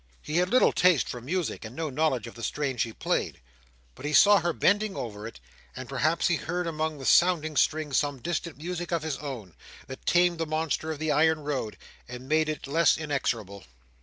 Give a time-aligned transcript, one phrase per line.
[0.23, 3.39] He had little taste for music, and no knowledge of the strain she played,
[3.93, 5.39] but he saw her bending over it,
[5.75, 9.53] and perhaps he heard among the sounding strings some distant music of his own,
[9.85, 11.77] that tamed the monster of the iron road,
[12.07, 13.63] and made it less inexorable.